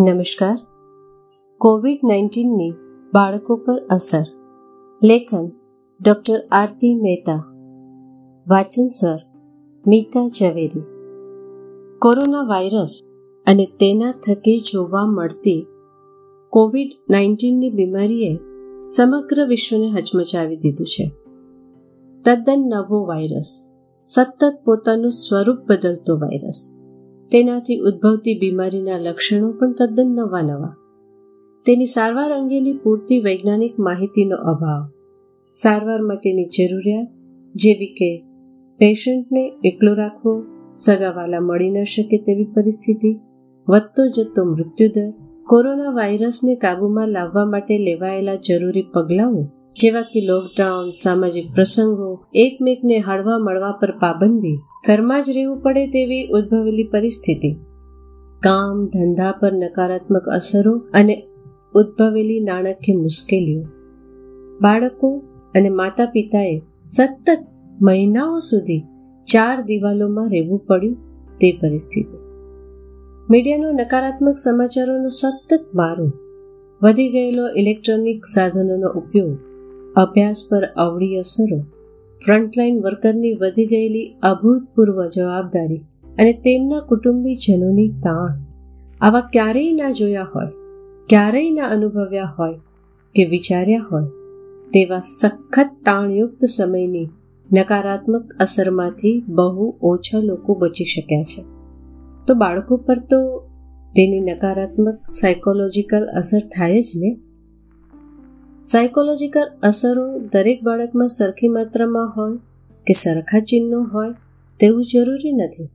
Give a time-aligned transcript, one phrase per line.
[0.00, 0.58] નમસ્કાર
[1.60, 2.74] કોવિડ નાઇન્ટીનની
[3.12, 4.26] બાળકો પર અસર
[5.02, 5.46] લેખન
[6.00, 7.42] ડોક્ટર આરતી મહેતા
[8.46, 9.20] વાચન સ્વર
[9.84, 10.86] મીતા ઝવેરી
[12.02, 12.94] કોરોના વાયરસ
[13.46, 15.60] અને તેના થકી જોવા મળતી
[16.52, 18.32] કોવિડ નાઇન્ટીનની બીમારીએ
[18.86, 21.06] સમગ્ર વિશ્વને હચમચાવી દીધું છે
[22.24, 23.50] તદ્દન નવો વાયરસ
[24.00, 26.62] સતત પોતાનું સ્વરૂપ બદલતો વાયરસ
[27.32, 30.76] તેનાથી ઉદ્ભવતી બીમારીના લક્ષણો પણ તદ્દન નવા નવા.
[31.66, 34.88] તેની સારવાર અંગેની પૂરતી વૈજ્ઞાનિક માહિતીનો અભાવ.
[35.52, 37.08] સારવાર માટેની જરૂરિયાત,
[37.54, 38.24] જેવી કે
[38.78, 43.20] પેશન્ટને એકલો રાખવો, સગાવાલા મળી ન શકે તેવી પરિસ્થિતિ,
[43.68, 45.12] વધતો જતો મૃત્યુદર,
[45.46, 53.38] કોરોના વાયરસને કાબૂમાં લાવવા માટે લેવાયેલા જરૂરી પગલાઓ જેવા કે લોકડાઉન, સામાજિક પ્રસંગો, એકમેકને હળવા
[53.38, 57.52] મળવા પર પાબંદી, ઘરમાં જ રહેવું પડે તેવી ઉદ્ભવેલી પરિસ્થિતિ.
[58.42, 61.26] કામ, ધંધા પર નકારાત્મક અસરો અને
[61.74, 63.62] ઉદ્ભવેલી નાણાકીય મુશ્કેલીઓ.
[64.60, 65.22] બાળકો
[65.54, 67.38] અને માતા પિતાએ સતત
[67.82, 68.80] મહિનાઓ સુધી
[69.32, 70.96] ચાર દિવાલોમાં રહેવું પડ્યું
[71.36, 72.16] તે પરિસ્થિતિ.
[73.30, 76.12] મીડિયાનો નકારાત્મક સમાચારોનો સતત મારો
[76.82, 79.49] વધી ગયેલો ઇલેક્ટ્રોનિક સાધનોનો ઉપયોગ
[79.96, 81.58] અભ્યાસ પર અવળી અસરો.
[82.26, 85.78] ફ્રન્ટલાઇન વર્કરની વધી ગયેલી અભૂતપૂર્વ જવાબદારી
[86.18, 88.40] અને તેમના કુટુંબીજનોની તાણ.
[89.00, 90.46] આવા ક્યારેય ના જોયા હોય,
[91.08, 92.54] ક્યારેય ના અનુભવ્યા હોય
[93.14, 94.04] કે વિચાર્યા હોય,
[94.70, 97.08] તેવા સખત તાણયુક્ત સમયની
[97.52, 101.42] નકારાત્મક અસરમાંથી બહુ ઓછા લોકો બચી શક્યા છે.
[102.26, 103.40] તો બાળકો પર તો
[103.92, 107.18] તેની નકારાત્મક સાયકોલોજીકલ અસર થાય જ ને?
[108.62, 112.36] સાયકોલોજીકલ અસરો દરેક બાળકમાં સરખી માત્રામાં હોય
[112.86, 114.14] કે સરખા ચિહ્નો હોય
[114.60, 115.70] તેવું જરૂરી નથી.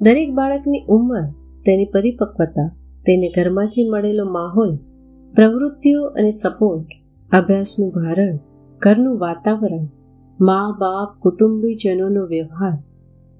[0.00, 1.22] દરેક બાળકની ઉંમર,
[1.64, 2.74] તેની પરિપક્વતા,
[3.06, 4.76] તેને ઘરમાંથી મળેલો માહોલ,
[5.34, 6.86] પ્રવૃત્તિઓ અને સપોર્ટ
[7.32, 8.36] અભ્યાસનું ભારણ,
[8.78, 9.86] ઘરનું વાતાવરણ,
[10.40, 12.78] મા, બાપ, કુટુંબીજનોનો વ્યવહાર,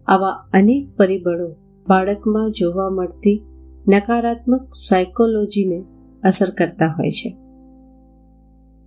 [0.06, 1.48] આવા અનેક પરિબળો
[1.88, 3.42] બાળકમાં જોવા મળતી
[3.88, 5.84] નકારાત્મક સાયકોલોજીને
[6.24, 7.41] અસર કરતા હોય છે.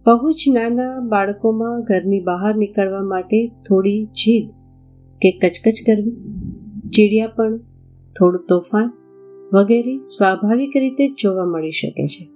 [0.05, 4.49] બહુ જ નાના બાળકોમાં ઘરની બહાર નીકળવા માટે થોડી જીદ
[5.21, 6.11] કે કચકચ કરવી
[6.89, 7.57] ચીડિયાપણ
[8.19, 8.91] થોડું તોફાન
[9.53, 12.29] વગેરે સ્વાભાવિક રીતે જોવા મળી શકે છે.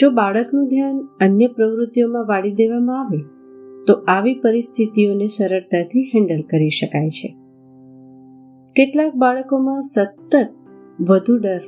[0.00, 3.18] જો બાળકનું ધ્યાન અન્ય પ્રવૃત્તિઓમાં વાળી દેવામાં આવે,
[3.86, 7.28] તો આવી પરિસ્થિતિઓને સરળતાથી હેન્ડલ કરી શકાય છે.
[8.72, 10.34] કેટલાક બાળકોમાં સતત
[11.00, 11.60] વધુ ડર,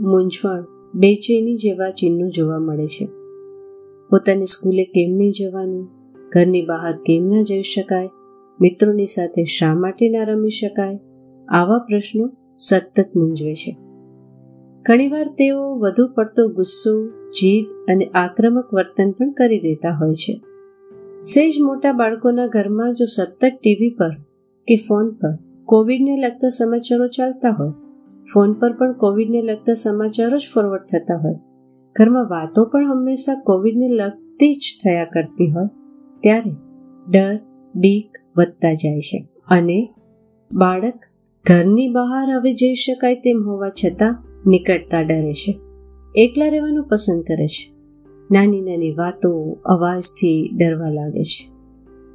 [0.00, 0.64] મૂંઝવણ,
[0.94, 3.23] બેચેની જેવા ચિહ્નો જોવા મળે છે.
[4.14, 5.88] પોતાની સ્કૂલે કેમ નહીં જવાનું?
[6.32, 8.08] ઘરની બહાર કેમ ના જઈ શકાય?
[8.60, 10.98] મિત્રોની સાથે શા માટે ના રમી શકાય?
[11.48, 13.76] આવા પ્રશ્નો સતત મૂંઝવે છે.
[14.82, 20.40] ઘણીવાર તેઓ વધુ પડતો ગુસ્સો, જીદ અને આક્રમક વર્તન પણ કરી દેતા હોય છે.
[21.20, 24.10] સેજ મોટા બાળકોના ઘરમાં જો સતત ટીવી પર
[24.68, 27.70] કે ફોન પર કોવિડને લગતા સમાચારો ચાલતા હોય,
[28.34, 31.53] ફોન પર પણ કોવિડને લગતા સમાચારો જ ફોરવર્ડ થતા હોય.
[31.96, 35.66] ઘરમાં વાતો પણ હંમેશા કોવિડને લગતી જ થયા કરતી હોય,
[36.20, 36.50] ત્યારે
[37.10, 37.38] ડર,
[37.74, 39.26] બીક વધતા જાય છે.
[39.48, 39.88] અને
[40.52, 40.94] બાળક
[41.44, 45.60] ઘરની બહાર હવે જઈ શકાય તેમ હોવા છતાં નીકળતા ડરે છે.
[46.16, 47.74] એકલા રહેવાનું પસંદ કરે છે.
[48.30, 51.50] નાની નાની વાતો, અવાજથી ડરવા લાગે છે.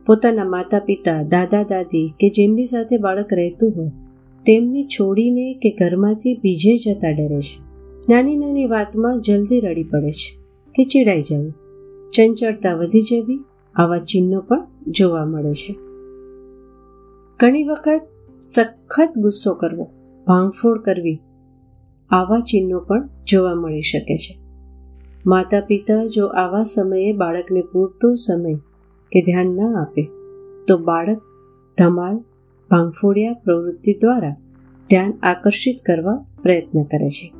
[0.06, 3.88] પોતાના માતા પિતા દાદા, દાદી કે જેમની સાથે બાળક રહેતું હોય,
[4.46, 7.69] તેમને છોડીને કે ઘરમાંથી બીજે જતા ડરે છે.
[8.10, 10.40] નાની નાની વાતમાં જલ્દી રડી પડે છે.
[10.76, 11.54] કે ચીડાઈ જવું.
[12.10, 13.40] ચંચળતા વધી જવી,
[13.76, 15.74] આવા ચિહ્નો પણ જોવા મળે છે.
[17.40, 18.02] ઘણી વખત
[18.40, 19.84] સખત ગુસ્સો કરવો,
[20.28, 21.20] ભાંગફોડ કરવી,
[22.10, 24.40] આવા ચિહ્નો પણ જોવા મળી શકે છે.
[25.26, 28.54] માતા પિતા જો આવા સમયે બાળકને પૂરતો સમય
[29.12, 30.10] કે ધ્યાન ન આપે,
[30.68, 31.22] તો બાળક
[31.78, 32.18] ધમાલ,
[32.70, 34.36] ભાંગફોડિયા પ્રવૃત્તિ દ્વારા
[34.90, 37.39] ધ્યાન આકર્ષિત કરવા પ્રયત્ન કરે છે.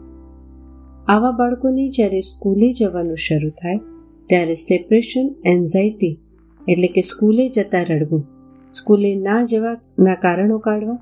[1.10, 3.78] આવા બાળકોને જ્યારે સ્કૂલે જવાનું શરૂ થાય,
[4.26, 6.20] ત્યારે સેપરેશન એન્ઝાઇટી
[6.68, 8.28] એટલે કે સ્કૂલે જતા રડવું,
[8.74, 11.00] સ્કૂલે ના જવાના કારણો કાઢવા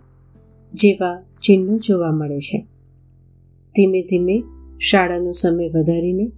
[0.74, 2.62] જેવા ચિહ્નો જોવા મળે છે.
[3.76, 4.44] ધીમે ધીમે
[4.80, 6.32] શાળાનો સમય વધારીને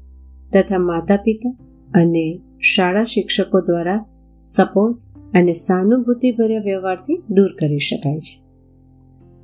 [0.53, 1.57] તથા માતા પિતા
[1.95, 2.39] અને
[2.75, 4.05] શાળા શિક્ષકો દ્વારા
[4.47, 4.97] સપોર્ટ
[5.33, 8.41] અને સહાનુભૂતિભર્યા વ્યવહારથી દૂર કરી શકાય છે.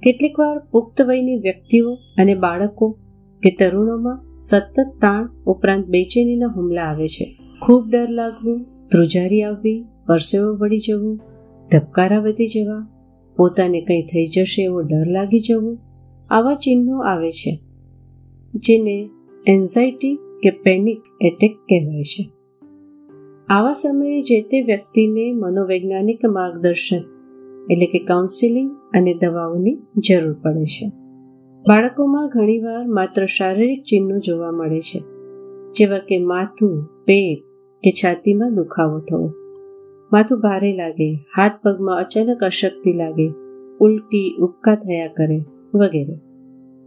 [0.01, 2.97] કેટલીક વાર પુખ્ત વયની વ્યક્તિઓ અને બાળકો
[3.41, 7.37] કે તરુણોમાં સતત તાણ ઉપરાંત બેચેનીના હુમલા આવે છે.
[7.61, 11.19] ખૂબ ડર લાગવું, ધ્રુજારી આવવી, પરસેવો વળી જવું,
[11.71, 12.87] ધબકારા વધી જવા,
[13.37, 15.77] પોતાને કંઈ થઈ જશે એવો ડર લાગી જવો,
[16.29, 17.59] આવા ચિહ્નો આવે છે,
[18.55, 19.09] જેને
[19.47, 22.29] એન્ઝાઇટી કે પેનિક એટેક કહેવાય છે.
[23.49, 27.01] આવા સમયે જે તે વ્યક્તિને મનોવૈજ્ઞાનિક માર્ગદર્શન
[27.71, 29.77] એટલે કે કાઉન્સિલિંગ અને દવાઓની
[30.07, 31.04] જરૂર પડે છે.
[31.67, 34.99] બાળકોમાં ઘણીવાર માત્ર શારીરિક ચિહ્નો જોવા મળે છે,
[35.71, 37.43] જેવા કે માથું, પેટ
[37.83, 39.33] કે છાતીમાં દુખાવો થવો.
[40.13, 43.27] માથું ભારે લાગે, હાથ પગમાં અચાનક અશક્તિ લાગે,
[43.79, 45.39] ઉલટી, ઉબકા થયા કરે
[45.73, 46.19] વગેરે.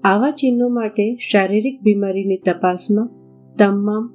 [0.04, 3.08] આવા ચિહ્નો માટે શારીરિક બીમારીની તપાસમાં
[3.58, 4.10] તમામ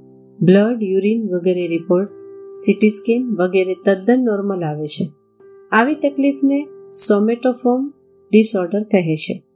[0.45, 2.09] બ્લડ, યુરિન વગેરે રિપોર્ટ,
[2.57, 5.09] સિટી સ્કેન વગેરે તદ્દન નોર્મલ આવે છે.
[5.71, 6.67] આવી તકલીફને
[7.07, 7.93] સોમેટોફોમ
[8.31, 9.52] ડિસઓર્ડર કહે છે.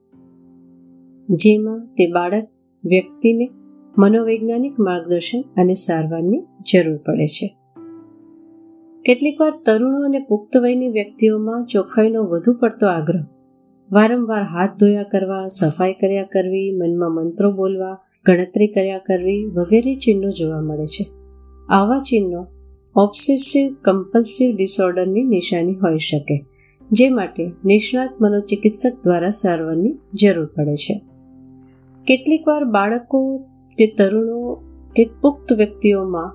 [1.30, 2.48] જેમાં તે બાળક
[2.86, 3.50] વ્યક્તિને
[3.98, 6.42] મનોવૈજ્ઞાનિક માર્ગદર્શન અને સારવારની
[6.74, 7.48] જરૂર પડે છે.
[9.06, 13.24] કેટલીકવાર તરુણો અને પુખ્ત વયની વ્યક્તિઓમાં ચોખ્ખાઈનો વધુ પડતો આગ્રહ,
[13.92, 20.30] વારંવાર હાથ ધોયા કરવા, સફાઈ કર્યા કરવી, મનમાં મંત્રો બોલવા, ગણતરી કર્યા કરવી વગેરે ચિહ્નો
[20.30, 21.06] જોવા મળે છે.
[21.70, 22.48] આવા ચિહ્નો
[22.96, 26.46] ઓબ્સેસિવ કમ્પલ્સિવ ડિસઓર્ડરની નિશાની હોઈ શકે,
[26.92, 31.02] જે માટે નિષ્ણાત મનોચિકિત્સક દ્વારા સારવારની જરૂર પડે છે.
[32.08, 33.20] કેટલીકવાર બાળકો
[33.78, 34.56] કે તરુણો
[34.96, 36.32] કે પુખ્ત વ્યક્તિઓમાં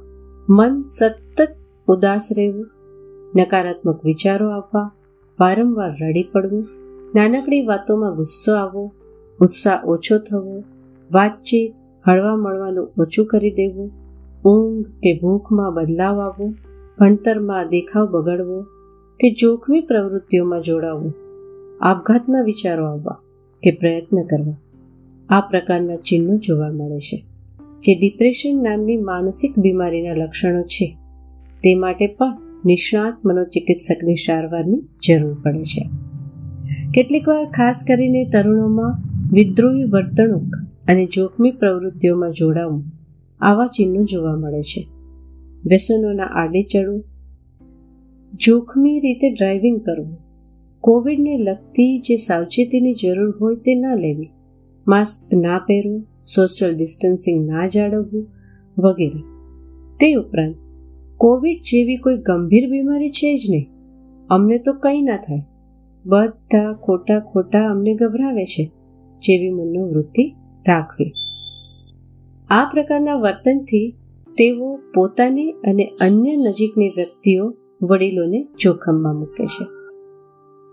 [0.48, 1.38] મન સતત
[1.88, 2.66] ઉદાસ રહેવું,
[3.36, 4.94] નકારાત્મક વિચારો આવવા,
[5.40, 6.64] વારંવાર રડી પડવું,
[7.14, 8.92] નાનકડી વાતોમાં ગુસ્સો આવવો,
[9.40, 10.64] ઉત્સાહ ઓછો થવો,
[11.10, 11.74] વાતચીત
[12.06, 13.90] હળવા મળવાનું ઓછું કરી દેવું,
[14.44, 16.54] ઊંઘ કે ભૂખમાં બદલાવ આવવો,
[16.98, 18.62] ભણતરમાં દેખાવ બગડવો
[19.20, 21.14] કે જોખમી પ્રવૃત્તિઓમાં જોડાવવું
[21.80, 23.18] આપઘાતના વિચારો આવવા
[23.62, 24.71] કે પ્રયત્ન કરવા.
[25.32, 27.24] આ પ્રકારના ચિહ્નો જોવા મળે છે,
[27.80, 30.96] જે ડિપ્રેશન નામની માનસિક બીમારીના લક્ષણો છે.
[31.62, 35.88] તે માટે પણ નિષ્ણાત મનોચિકિત્સકની સારવારની જરૂર પડે છે.
[36.94, 38.98] કેટલીકવાર ખાસ કરીને તરુણોમાં
[39.32, 40.54] વિદ્રોહી વર્તણૂક
[40.88, 42.84] અને જોખમી પ્રવૃત્તિઓમાં જોડાવું
[43.40, 44.86] આવા ચિહ્નો જોવા મળે છે.
[45.66, 47.04] વ્યસનોના આડે ચડવું,
[48.34, 50.18] જોખમી રીતે ડ્રાઇવિંગ કરવું,
[50.80, 54.30] કોવિડને લગતી જે સાવચેતીની જરૂર હોય તે ન લેવી
[54.88, 58.26] માસ્ક ના પહેરવું સોશિયલ ડિસ્ટન્સિંગ ના જાળવવું
[58.78, 59.20] વગેરે.
[60.00, 60.56] તે ઉપરાંત
[61.16, 63.70] કોવિડ જેવી કોઈ ગંભીર બીમારી છે જ નહીં.
[64.30, 65.42] અમને તો કંઈ ના થાય.
[66.06, 68.64] બધા ખોટા ખોટા અમને ગભરાવે છે,
[69.18, 70.34] જેવી મનોવૃત્તિ
[70.68, 71.12] રાખવી.
[72.50, 73.96] આ પ્રકારના વર્તનથી
[74.28, 79.64] તેઓ પોતાની અને અન્ય નજીકની વ્યક્તિઓ વડીલોને જોખમમાં મૂકે છે.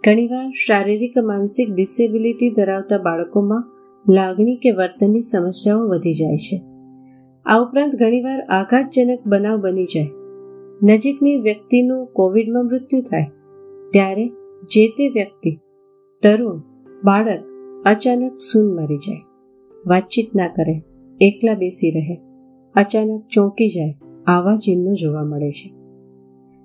[0.05, 6.57] ઘણીવાર શારીરિક, માનસિક ડિસેબિલિટી ધરાવતા બાળકોમાં લાગણી કે વર્તનની સમસ્યાઓ વધી જાય છે.
[7.45, 10.09] આ ઉપરાંત ઘણીવાર આઘાતજનક બનાવ બની જાય.
[10.83, 13.31] નજીકની વ્યક્તિનું કોવિડમાં મૃત્યુ થાય,
[13.91, 14.27] ત્યારે
[14.63, 15.51] જે તે વ્યક્તિ,
[16.23, 16.57] તરુણ,
[17.03, 17.43] બાળક,
[17.85, 19.21] અચાનક સૂન મરી જાય,
[19.87, 20.83] વાતચીત ના કરે,
[21.21, 22.15] એકલા બેસી રહે,
[22.75, 23.93] અચાનક ચોંકી જાય,
[24.27, 25.69] આવા ચિહ્નો જોવા મળે છે.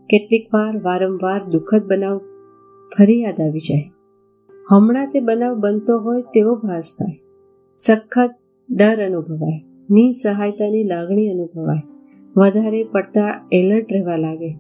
[0.06, 2.18] કેટલીક વાર વારંવાર દુઃખદ બનાવ
[2.98, 3.90] ફરી યાદ આવી જાય.
[4.70, 7.23] હમણાં તે બનાવ બનતો હોય તેવો ભાસ થાય.
[7.76, 8.30] સખત
[8.70, 9.62] ડર અનુભવાય.
[9.90, 11.78] નિસહાયતાની લાગણી અનુભવાય.
[12.36, 14.52] વધારે પડતા એલર્ટ રહેવા લાગે.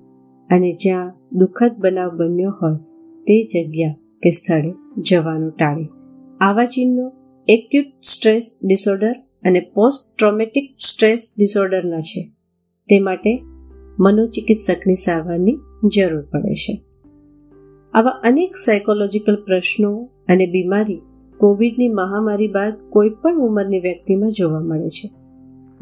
[0.50, 2.76] અને જ્યાં દુઃખદ બનાવ બન્યો હોય,
[3.22, 5.88] તે જગ્યા કે સ્થળે જવાનું ટાળે.
[6.40, 7.12] આવા ચિહ્નો
[7.48, 12.30] એક્યુટ સ્ટ્રેસ ડિસઓર્ડર અને પોસ્ટ ટ્રોમેટિક સ્ટ્રેસ ડિસઓર્ડરના છે.
[12.88, 13.42] તે માટે
[14.00, 15.58] મનોચિકિત્સકની સારવારની
[15.96, 16.82] જરૂર પડે છે.
[17.94, 21.00] આવા અનેક સાયકોલોજીકલ પ્રશ્નો અને બીમારી
[21.38, 25.10] કોવિડની મહામારી બાદ કોઈ પણ ઉંમરની વ્યક્તિમાં જોવા મળે છે.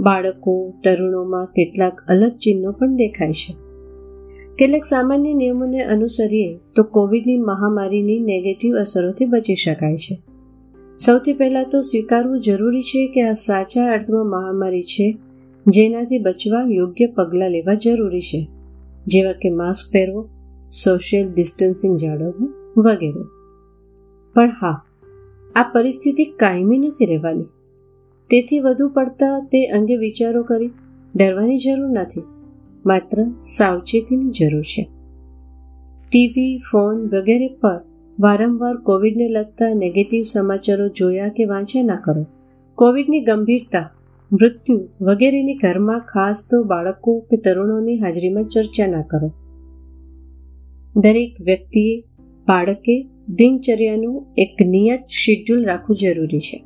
[0.00, 3.56] બાળકો, તરુણોમાં કેટલાક અલગ ચિહ્નો પણ દેખાય છે.
[4.58, 10.22] કેટલાક સામાન્ય નિયમોને અનુસરીએ તો કોવિડની મહામારીની નેગેટિવ અસરોથી બચી શકાય છે.
[10.98, 15.18] સૌથી પહેલાં તો સ્વીકારવું જરૂરી છે કે આ સાચા અર્થમાં મહામારી છે,
[15.66, 18.48] જેનાથી બચવા યોગ્ય પગલાં લેવા જરૂરી છે.
[19.06, 20.28] જેવા કે માસ્ક પહેરવો
[20.84, 23.24] સોશિયલ ડિસ્ટન્સિંગ જાળવવું વગેરે.
[24.34, 24.84] પણ હા
[25.56, 27.44] આ પરિસ્થિતિ કાયમી નથી રહેવાની.
[28.30, 30.70] તેથી વધુ પડતા તે અંગે વિચારો કરી
[31.16, 32.22] ડરવાની જરૂર નથી.
[32.86, 34.88] માત્ર સાવચેતીની જરૂર છે.
[36.12, 37.80] ટીવી ફોન વગેરે પર
[38.20, 42.26] વારંવાર કોવિડને લગતા નેગેટિવ સમાચારો જોયા કે વાંચ્યા ના કરો.
[42.74, 43.90] કોવિડની ગંભીરતા,
[44.32, 49.32] મૃત્યુ વગેરેની ઘરમાં ખાસ તો બાળકો કે તરુણોની હાજરીમાં ચર્ચા ના કરો.
[50.96, 52.00] દરેક વ્યક્તિએ
[52.48, 56.64] બાળકે દિનચર્યાનું એક નિયત શેડ્યુલ રાખવું જરૂરી છે.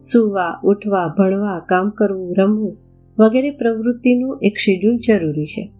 [0.00, 2.76] સૂવા, ઉઠવા, ભણવા, કામ કરવું, રમવું
[3.18, 5.72] વગેરે પ્રવૃત્તિનું એક શેડ્યુલ જરૂરી છે.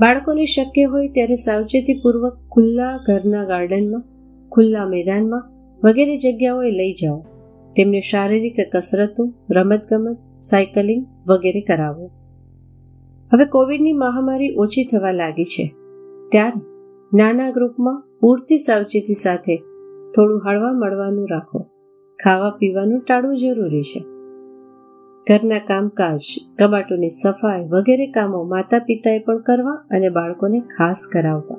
[0.00, 4.04] બાળકોને શક્ય હોય ત્યારે સાવચેતીપૂર્વક ખુલ્લા ઘરના ગાર્ડનમાં,
[4.48, 5.52] ખુલ્લા મેદાનમાં
[5.84, 7.20] વગેરે જગ્યાઓએ લઈ જાઓ.
[7.76, 12.10] તેમને શારીરિક કસરતો, રમતગમત, સાયકલિંગ વગેરે કરાવો.
[13.32, 15.74] હવે કોવિડની મહામારી ઓછી થવા લાગી છે.
[16.32, 16.60] ત્યારે
[17.16, 19.56] નાના ગ્રુપમાં પૂરતી સાવચેતી સાથે
[20.16, 21.58] થોડું હળવા મળવાનું રાખો.
[22.24, 24.00] ખાવા પીવાનું ટાળવું જરૂરી છે.
[25.28, 26.20] ઘરના કામકાજ,
[26.62, 31.56] કબાટોની સફાઈ વગેરે કામો માતા પિતાએ પણ કરવા અને બાળકોને ખાસ કરાવવા.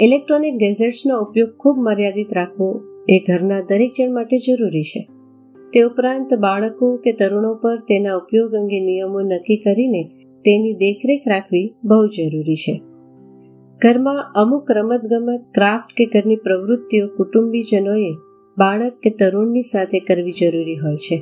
[0.00, 5.08] ઇલેક્ટ્રોનિક ગેઝેટ્સનો ઉપયોગ ખૂબ મર્યાદિત રાખવો એ ઘરના દરેક જણ માટે જરૂરી છે.
[5.72, 10.04] તે ઉપરાંત બાળકો કે તરુણો પર તેના ઉપયોગ અંગે નિયમો નક્કી કરીને
[10.44, 12.82] તેની દેખરેખ રાખવી બહુ જરૂરી છે.
[13.82, 18.12] ઘરમાં અમુક રમતગમત, ક્રાફ્ટ કે ઘરની પ્રવૃત્તિઓ કુટુંબીજનોએ
[18.58, 21.16] બાળક કે તરુણની સાથે કરવી જરૂરી હોય છે.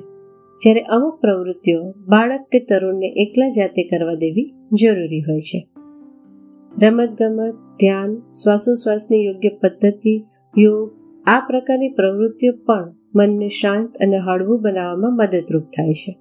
[0.62, 5.68] જ્યારે અમુક પ્રવૃત્તિઓ બાળક કે તરુણને એકલા જાતે કરવા દેવી જરૂરી હોય છે.
[6.82, 10.24] રમતગમત, ધ્યાન, શ્વાસોશ્વાસની યોગ્ય પદ્ધતિ,
[10.58, 10.90] યોગ,
[11.26, 16.18] આ પ્રકારની પ્રવૃત્તિઓ પણ મનને શાંત અને હળવું બનાવવામાં મદદરૂપ થાય છે.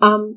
[0.00, 0.32] આમ,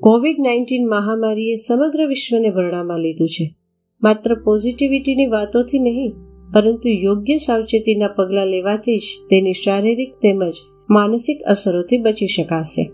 [0.00, 3.54] કોવિડ નાઇન્ટીન મહામારીએ સમગ્ર વિશ્વને વર્ણામાં લીધું છે.
[4.02, 6.12] માત્ર પોઝિટિવિટીની વાતોથી નહીં,
[6.52, 12.84] પરંતુ યોગ્ય સાવચેતીના પગલાં લેવાથી જ તેની શારીરિક તેમજ માનસિક અસરોથી બચી શકાશે.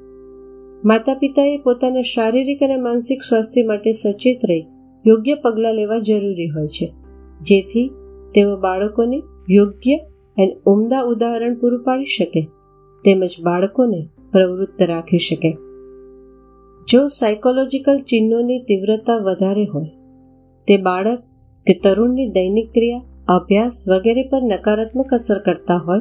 [0.84, 4.64] માતા પિતાએ પોતાના શારીરિક અને માનસિક સ્વાસ્થ્ય માટે સચેત રહી,
[5.06, 6.86] યોગ્ય પગલાં લેવા જરૂરી હોય છે.
[7.40, 7.90] જેથી
[8.34, 9.18] તેઓ બાળકોને
[9.50, 9.96] યોગ્ય
[10.36, 12.42] અને ઉમદા ઉદાહરણ પૂરું પાડી શકે,
[13.04, 14.00] તેમજ બાળકોને
[14.32, 15.50] પ્રવૃત્ત રાખી શકે.
[16.86, 20.03] જો સાયકોલોજીકલ ચિહ્નોની તીવ્રતા વધારે હોય
[20.68, 21.22] તે બાળક
[21.66, 25.98] કે તરુણની દૈનિક ક્રિયા, અભ્યાસ વગેરે પર નકારાત્મક અસર કરતા હોય,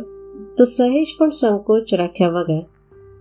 [0.58, 2.66] તો સહેજ પણ સંકોચ રાખ્યા વગર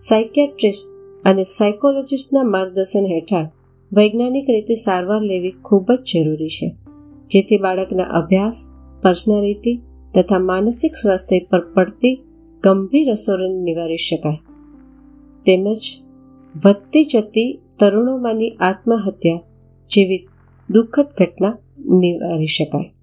[0.09, 0.87] સાયકિયાટ્રિસ્ટ
[1.27, 3.47] અને સાયકોલોજીસ્ટના માર્ગદર્શન હેઠળ
[3.93, 6.67] વૈજ્ઞાનિક રીતે સારવાર લેવી ખૂબ જ જરૂરી છે,
[7.29, 8.73] જેથી બાળકના અભ્યાસ,
[9.03, 9.81] પર્સનાલિટી
[10.15, 12.15] તથા માનસિક સ્વાસ્થ્ય પર પડતી
[12.63, 14.37] ગંભીર અસરોને નિવારી શકાય.
[15.45, 15.81] તેમજ
[16.65, 19.41] વધતી જતી તરુણોમાંની આત્મહત્યા
[19.89, 20.27] જેવી
[20.73, 22.93] દુઃખદ ઘટના નિવારી શકાય.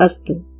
[0.00, 0.55] અસ્તુ.